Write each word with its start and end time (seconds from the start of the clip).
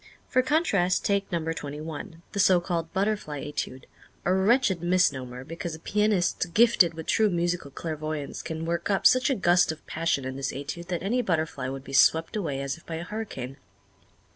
For 0.27 0.41
contrast 0.41 1.05
take 1.05 1.31
number 1.31 1.53
twenty 1.53 1.79
one, 1.79 2.23
the 2.31 2.39
so 2.39 2.59
called 2.59 2.91
"Butterfly 2.91 3.45
Étude" 3.45 3.83
a 4.25 4.33
wretched 4.33 4.81
misnomer, 4.81 5.43
because 5.43 5.75
a 5.75 5.79
pianist 5.79 6.55
gifted 6.55 6.95
with 6.95 7.05
true 7.05 7.29
musical 7.29 7.69
clairvoyance 7.69 8.41
can 8.41 8.65
work 8.65 8.89
up 8.89 9.05
such 9.05 9.29
a 9.29 9.35
gust 9.35 9.71
of 9.71 9.85
passion 9.85 10.25
in 10.25 10.37
this 10.37 10.51
Étude 10.53 10.87
that 10.87 11.03
any 11.03 11.21
butterfly 11.21 11.69
would 11.69 11.83
be 11.83 11.93
swept 11.93 12.35
away 12.35 12.61
as 12.61 12.77
if 12.77 12.85
by 12.87 12.95
a 12.95 13.03
hurricane. 13.03 13.57